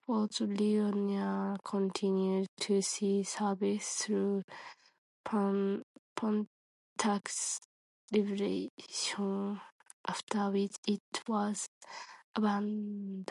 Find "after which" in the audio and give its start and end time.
10.08-10.74